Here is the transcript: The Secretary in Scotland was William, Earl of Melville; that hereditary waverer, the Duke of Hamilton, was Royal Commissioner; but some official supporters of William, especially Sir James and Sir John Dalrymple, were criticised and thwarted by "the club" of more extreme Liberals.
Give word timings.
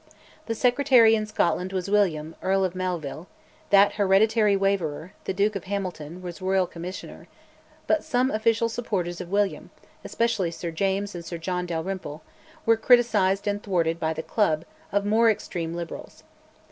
The 0.47 0.55
Secretary 0.55 1.13
in 1.13 1.27
Scotland 1.27 1.71
was 1.73 1.87
William, 1.87 2.33
Earl 2.41 2.65
of 2.65 2.73
Melville; 2.73 3.27
that 3.69 3.91
hereditary 4.01 4.55
waverer, 4.55 5.13
the 5.25 5.31
Duke 5.35 5.55
of 5.55 5.65
Hamilton, 5.65 6.23
was 6.23 6.41
Royal 6.41 6.65
Commissioner; 6.65 7.27
but 7.85 8.03
some 8.03 8.31
official 8.31 8.67
supporters 8.67 9.21
of 9.21 9.29
William, 9.29 9.69
especially 10.03 10.49
Sir 10.49 10.71
James 10.71 11.13
and 11.13 11.23
Sir 11.23 11.37
John 11.37 11.67
Dalrymple, 11.67 12.23
were 12.65 12.77
criticised 12.77 13.47
and 13.47 13.61
thwarted 13.61 13.99
by 13.99 14.11
"the 14.11 14.23
club" 14.23 14.65
of 14.91 15.05
more 15.05 15.29
extreme 15.29 15.75
Liberals. 15.75 16.23